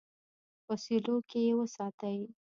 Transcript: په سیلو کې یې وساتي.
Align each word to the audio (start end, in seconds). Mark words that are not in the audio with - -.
په 0.65 0.73
سیلو 0.83 1.15
کې 1.29 1.39
یې 1.45 1.53
وساتي. 1.59 2.17